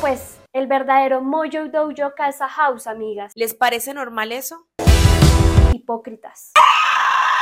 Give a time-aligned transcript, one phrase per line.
[0.00, 3.32] pues, el verdadero Mojo Dojo Casa House, amigas.
[3.34, 4.66] ¿Les parece normal eso?
[5.72, 6.52] Hipócritas.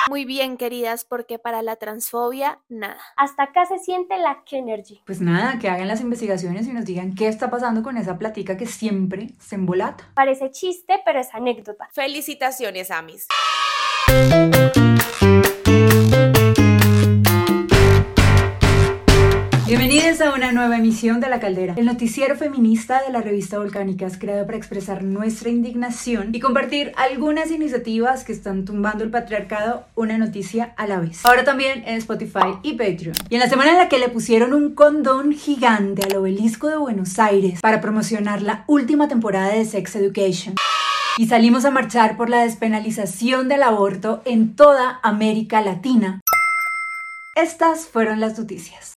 [0.09, 3.01] Muy bien, queridas, porque para la transfobia, nada.
[3.17, 5.03] Hasta acá se siente la Energy.
[5.05, 8.57] Pues nada, que hagan las investigaciones y nos digan qué está pasando con esa platica
[8.57, 10.05] que siempre se embolata.
[10.15, 11.89] Parece chiste, pero es anécdota.
[11.93, 13.27] Felicitaciones, Amis.
[20.37, 24.59] Una nueva emisión de La Caldera, el noticiero feminista de la revista Volcánicas, creado para
[24.59, 30.87] expresar nuestra indignación y compartir algunas iniciativas que están tumbando el patriarcado una noticia a
[30.87, 31.25] la vez.
[31.25, 33.17] Ahora también en Spotify y Patreon.
[33.31, 36.77] Y en la semana en la que le pusieron un condón gigante al obelisco de
[36.77, 40.55] Buenos Aires para promocionar la última temporada de Sex Education
[41.17, 46.21] y salimos a marchar por la despenalización del aborto en toda América Latina.
[47.35, 48.93] Estas fueron las noticias.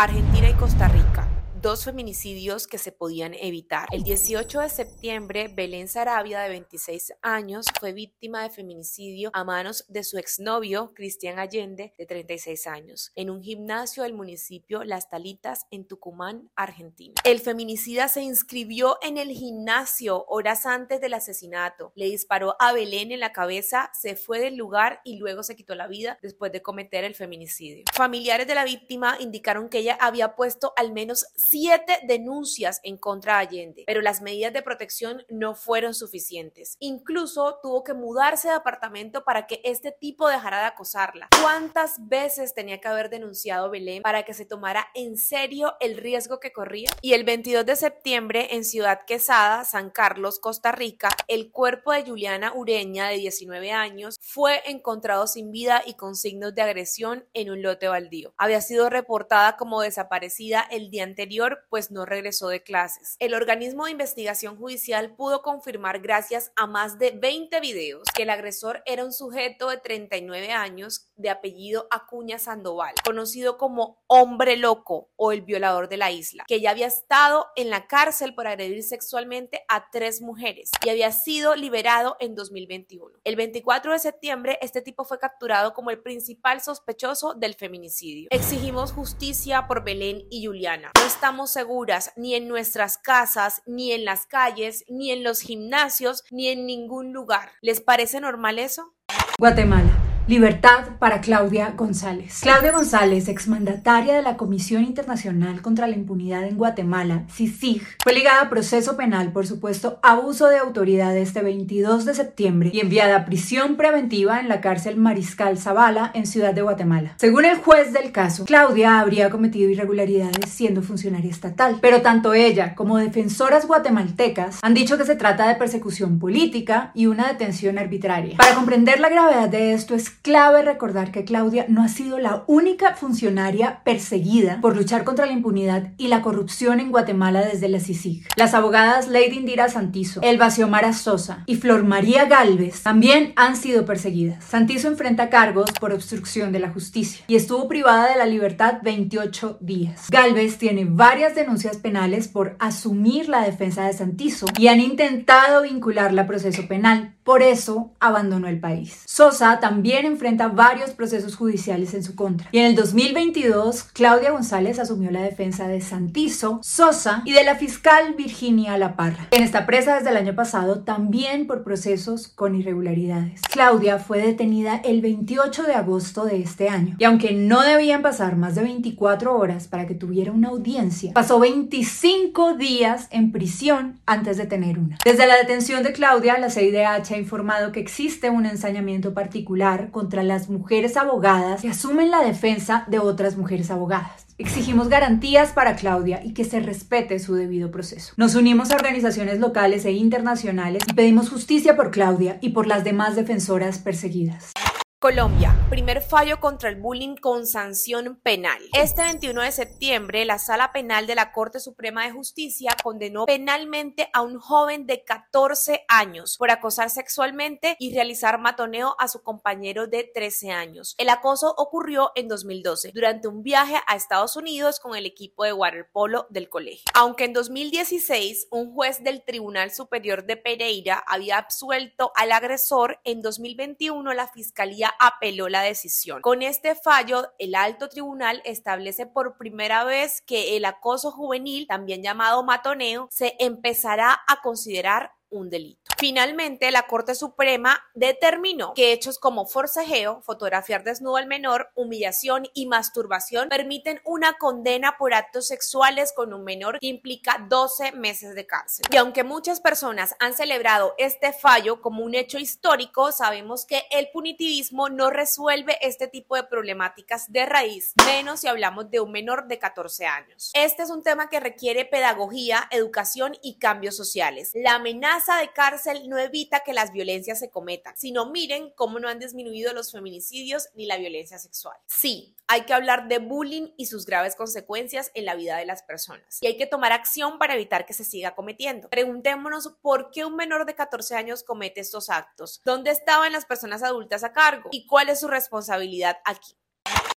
[0.00, 1.26] Argentina y Costa Rica
[1.60, 3.88] dos feminicidios que se podían evitar.
[3.90, 9.84] El 18 de septiembre, Belén Sarabia, de 26 años, fue víctima de feminicidio a manos
[9.88, 15.66] de su exnovio, Cristian Allende, de 36 años, en un gimnasio del municipio Las Talitas,
[15.70, 17.14] en Tucumán, Argentina.
[17.24, 23.10] El feminicida se inscribió en el gimnasio horas antes del asesinato, le disparó a Belén
[23.10, 26.62] en la cabeza, se fue del lugar y luego se quitó la vida después de
[26.62, 27.84] cometer el feminicidio.
[27.94, 33.38] Familiares de la víctima indicaron que ella había puesto al menos siete denuncias en contra
[33.38, 36.76] de Allende, pero las medidas de protección no fueron suficientes.
[36.78, 41.28] Incluso tuvo que mudarse de apartamento para que este tipo dejara de acosarla.
[41.40, 46.38] ¿Cuántas veces tenía que haber denunciado Belén para que se tomara en serio el riesgo
[46.38, 46.90] que corría?
[47.00, 52.04] Y el 22 de septiembre en Ciudad Quesada, San Carlos, Costa Rica, el cuerpo de
[52.04, 57.48] Juliana Ureña, de 19 años, fue encontrado sin vida y con signos de agresión en
[57.50, 58.34] un lote baldío.
[58.36, 61.37] Había sido reportada como desaparecida el día anterior
[61.70, 63.16] pues no regresó de clases.
[63.18, 68.30] El organismo de investigación judicial pudo confirmar gracias a más de 20 videos que el
[68.30, 75.10] agresor era un sujeto de 39 años de apellido Acuña Sandoval, conocido como hombre loco
[75.16, 78.82] o el violador de la isla, que ya había estado en la cárcel por agredir
[78.82, 83.18] sexualmente a tres mujeres y había sido liberado en 2021.
[83.24, 88.28] El 24 de septiembre este tipo fue capturado como el principal sospechoso del feminicidio.
[88.30, 90.92] Exigimos justicia por Belén y Juliana.
[90.94, 96.24] No estamos seguras ni en nuestras casas, ni en las calles, ni en los gimnasios,
[96.30, 97.50] ni en ningún lugar.
[97.60, 98.94] ¿Les parece normal eso?
[99.38, 100.07] Guatemala.
[100.28, 102.40] Libertad para Claudia González.
[102.42, 108.42] Claudia González, exmandataria de la Comisión Internacional contra la Impunidad en Guatemala, CICIG, fue ligada
[108.42, 113.24] a proceso penal por supuesto abuso de autoridad este 22 de septiembre y enviada a
[113.24, 117.14] prisión preventiva en la cárcel Mariscal Zavala en Ciudad de Guatemala.
[117.16, 122.74] Según el juez del caso, Claudia habría cometido irregularidades siendo funcionaria estatal, pero tanto ella
[122.74, 128.36] como defensoras guatemaltecas han dicho que se trata de persecución política y una detención arbitraria.
[128.36, 132.44] Para comprender la gravedad de esto es clave recordar que Claudia no ha sido la
[132.46, 137.80] única funcionaria perseguida por luchar contra la impunidad y la corrupción en Guatemala desde la
[137.80, 138.28] CICIG.
[138.36, 143.84] Las abogadas Lady Indira Santizo, Elba Xiomara Sosa y Flor María Galvez también han sido
[143.84, 144.44] perseguidas.
[144.44, 149.58] Santizo enfrenta cargos por obstrucción de la justicia y estuvo privada de la libertad 28
[149.60, 150.08] días.
[150.10, 156.22] Galvez tiene varias denuncias penales por asumir la defensa de Santizo y han intentado vincularla
[156.22, 157.14] a proceso penal.
[157.24, 159.02] Por eso abandonó el país.
[159.06, 162.48] Sosa también enfrenta varios procesos judiciales en su contra.
[162.52, 167.56] Y en el 2022, Claudia González asumió la defensa de Santizo, Sosa y de la
[167.56, 173.40] fiscal Virginia Laparra, quien está presa desde el año pasado también por procesos con irregularidades.
[173.50, 178.36] Claudia fue detenida el 28 de agosto de este año y aunque no debían pasar
[178.36, 184.36] más de 24 horas para que tuviera una audiencia, pasó 25 días en prisión antes
[184.36, 184.98] de tener una.
[185.04, 190.22] Desde la detención de Claudia, la CIDH ha informado que existe un ensañamiento particular contra
[190.22, 194.26] las mujeres abogadas que asumen la defensa de otras mujeres abogadas.
[194.38, 198.12] Exigimos garantías para Claudia y que se respete su debido proceso.
[198.16, 202.84] Nos unimos a organizaciones locales e internacionales y pedimos justicia por Claudia y por las
[202.84, 204.52] demás defensoras perseguidas.
[205.00, 208.58] Colombia, primer fallo contra el bullying con sanción penal.
[208.72, 214.10] Este 21 de septiembre, la Sala Penal de la Corte Suprema de Justicia condenó penalmente
[214.12, 219.86] a un joven de 14 años por acosar sexualmente y realizar matoneo a su compañero
[219.86, 220.96] de 13 años.
[220.98, 225.52] El acoso ocurrió en 2012 durante un viaje a Estados Unidos con el equipo de
[225.52, 226.90] waterpolo del colegio.
[226.94, 233.22] Aunque en 2016 un juez del Tribunal Superior de Pereira había absuelto al agresor, en
[233.22, 236.22] 2021 la Fiscalía Apeló la decisión.
[236.22, 242.02] Con este fallo, el alto tribunal establece por primera vez que el acoso juvenil, también
[242.02, 245.88] llamado matoneo, se empezará a considerar un delito.
[245.98, 252.66] Finalmente, la Corte Suprema determinó que hechos como forcejeo, fotografiar desnudo al menor, humillación y
[252.66, 258.46] masturbación permiten una condena por actos sexuales con un menor que implica 12 meses de
[258.46, 258.86] cárcel.
[258.92, 264.08] Y aunque muchas personas han celebrado este fallo como un hecho histórico, sabemos que el
[264.12, 269.48] punitivismo no resuelve este tipo de problemáticas de raíz, menos si hablamos de un menor
[269.48, 270.52] de 14 años.
[270.54, 274.52] Este es un tema que requiere pedagogía, educación y cambios sociales.
[274.54, 279.08] La amenaza de cárcel no evita que las violencias se cometan, sino miren cómo no
[279.08, 281.76] han disminuido los feminicidios ni la violencia sexual.
[281.86, 285.82] Sí, hay que hablar de bullying y sus graves consecuencias en la vida de las
[285.82, 286.38] personas.
[286.40, 288.88] Y hay que tomar acción para evitar que se siga cometiendo.
[288.88, 292.62] Preguntémonos por qué un menor de 14 años comete estos actos.
[292.64, 294.70] ¿Dónde estaban las personas adultas a cargo?
[294.72, 296.56] ¿Y cuál es su responsabilidad aquí?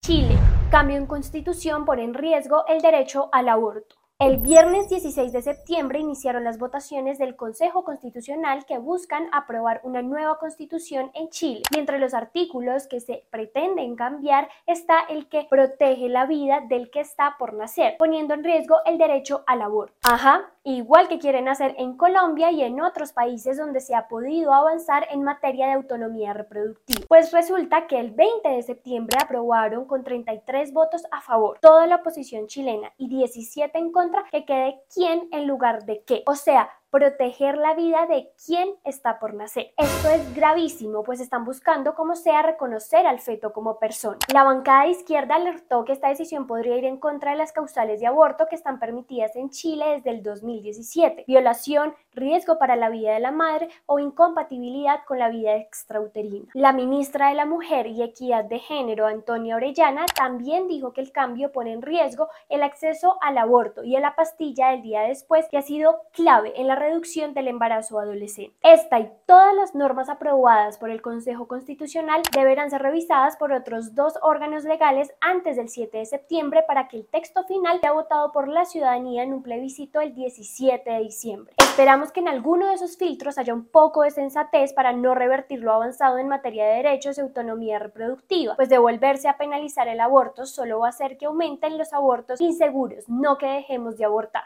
[0.02, 0.38] Chile.
[0.72, 3.99] Cambio en constitución pone en riesgo el derecho al aborto.
[4.22, 10.02] El viernes 16 de septiembre iniciaron las votaciones del Consejo Constitucional que buscan aprobar una
[10.02, 11.62] nueva constitución en Chile.
[11.74, 16.92] Y entre los artículos que se pretenden cambiar está el que protege la vida del
[16.92, 19.96] que está por nacer, poniendo en riesgo el derecho al aborto.
[20.04, 24.54] Ajá, igual que quieren hacer en Colombia y en otros países donde se ha podido
[24.54, 27.06] avanzar en materia de autonomía reproductiva.
[27.08, 31.96] Pues resulta que el 20 de septiembre aprobaron con 33 votos a favor toda la
[31.96, 36.24] oposición chilena y 17 en contra que quede quién en lugar de qué.
[36.26, 39.72] O sea, proteger la vida de quien está por nacer.
[39.78, 44.18] Esto es gravísimo, pues están buscando como sea reconocer al feto como persona.
[44.34, 48.00] La bancada de izquierda alertó que esta decisión podría ir en contra de las causales
[48.00, 51.26] de aborto que están permitidas en Chile desde el 2017.
[51.28, 56.48] Violación, riesgo para la vida de la madre o incompatibilidad con la vida extrauterina.
[56.54, 61.12] La ministra de la Mujer y Equidad de Género, Antonia Orellana, también dijo que el
[61.12, 65.48] cambio pone en riesgo el acceso al aborto y a la pastilla del día después,
[65.50, 68.56] que ha sido clave en la reducción del embarazo adolescente.
[68.62, 73.96] Esta y todas las normas aprobadas por el Consejo Constitucional deberán ser revisadas por otros
[73.96, 78.32] dos órganos legales antes del 7 de septiembre para que el texto final sea votado
[78.32, 81.54] por la ciudadanía en un plebiscito el 17 de diciembre.
[81.60, 85.62] Esperamos que en alguno de esos filtros haya un poco de sensatez para no revertir
[85.62, 90.46] lo avanzado en materia de derechos y autonomía reproductiva, pues devolverse a penalizar el aborto
[90.46, 94.44] solo va a hacer que aumenten los abortos inseguros, no que dejemos de abortar.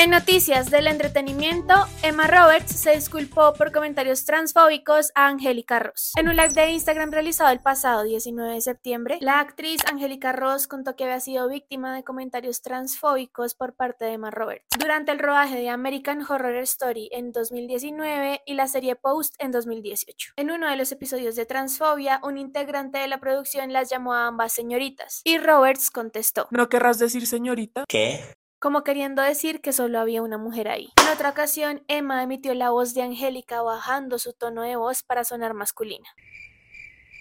[0.00, 6.12] En noticias del entretenimiento, Emma Roberts se disculpó por comentarios transfóbicos a Angélica Ross.
[6.16, 10.68] En un live de Instagram realizado el pasado 19 de septiembre, la actriz Angélica Ross
[10.68, 15.18] contó que había sido víctima de comentarios transfóbicos por parte de Emma Roberts durante el
[15.18, 20.32] rodaje de American Horror Story en 2019 y la serie Post en 2018.
[20.36, 24.28] En uno de los episodios de Transfobia, un integrante de la producción las llamó a
[24.28, 27.84] ambas señoritas y Roberts contestó: ¿No querrás decir señorita?
[27.86, 28.24] ¿Qué?
[28.60, 30.92] Como queriendo decir que solo había una mujer ahí.
[31.02, 35.24] En otra ocasión, Emma emitió la voz de Angélica bajando su tono de voz para
[35.24, 36.06] sonar masculina.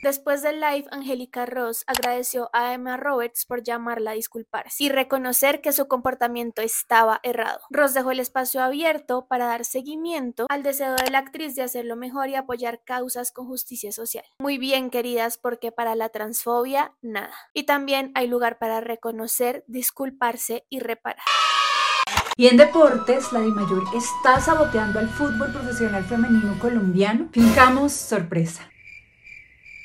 [0.02, 5.60] Después del live, Angélica Ross agradeció a Emma Roberts por llamarla a disculparse y reconocer
[5.60, 7.60] que su comportamiento estaba errado.
[7.70, 11.98] Ross dejó el espacio abierto para dar seguimiento al deseo de la actriz de hacerlo
[11.98, 14.24] mejor y apoyar causas con justicia social.
[14.40, 17.36] Muy bien, queridas, porque para la transfobia, nada.
[17.54, 21.26] Y también hay lugar para reconocer, disculparse y reparar.
[22.38, 27.28] Y en deportes, la Mayor está saboteando al fútbol profesional femenino colombiano.
[27.34, 28.70] Fijamos sorpresa.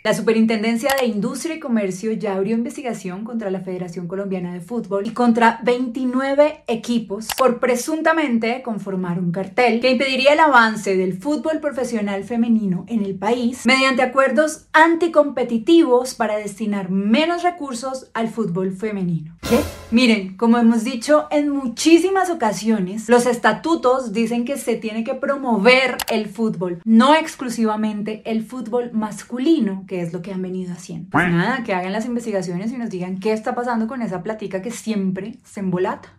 [0.06, 5.06] La Superintendencia de Industria y Comercio ya abrió investigación contra la Federación Colombiana de Fútbol
[5.06, 11.58] y contra 29 equipos por presuntamente conformar un cartel que impediría el avance del fútbol
[11.60, 19.34] profesional femenino en el país mediante acuerdos anticompetitivos para destinar menos recursos al fútbol femenino.
[19.48, 19.58] ¿Qué?
[19.90, 25.96] Miren, como hemos dicho en muchísimas ocasiones, los estatutos dicen que se tiene que promover
[26.10, 31.10] el fútbol, no exclusivamente el fútbol masculino, es lo que han venido haciendo.
[31.10, 34.62] Pues nada, que hagan las investigaciones y nos digan qué está pasando con esa platica
[34.62, 36.10] que siempre se embolata.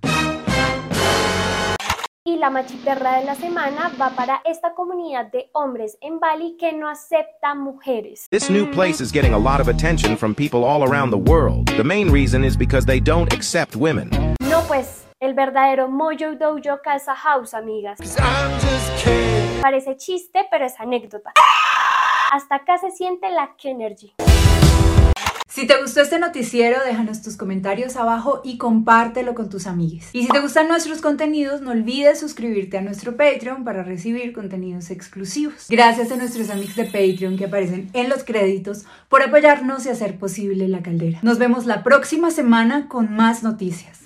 [2.27, 6.73] Y la machiperra de la semana va para esta comunidad de hombres en Bali que
[6.73, 8.25] no acepta mujeres.
[8.31, 11.69] This new place is getting a lot of attention from people all around the world.
[11.77, 14.09] The main reason is because they don't accept women.
[14.39, 17.99] No, pues el verdadero Mojo Dojo Casa House, amigas.
[19.61, 21.31] Parece chiste, pero es anécdota.
[22.31, 24.13] Hasta acá se siente la Energy.
[25.47, 30.09] Si te gustó este noticiero, déjanos tus comentarios abajo y compártelo con tus amigos.
[30.11, 34.91] Y si te gustan nuestros contenidos, no olvides suscribirte a nuestro Patreon para recibir contenidos
[34.91, 35.67] exclusivos.
[35.69, 40.19] Gracias a nuestros amigos de Patreon que aparecen en los créditos por apoyarnos y hacer
[40.19, 41.19] posible la caldera.
[41.21, 44.04] Nos vemos la próxima semana con más noticias.